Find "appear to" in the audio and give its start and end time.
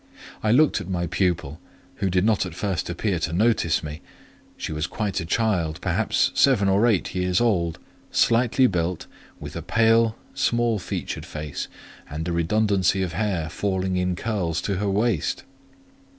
2.89-3.31